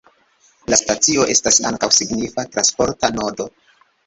[0.73, 3.49] La stacio estas ankaŭ signifa transporta nodo.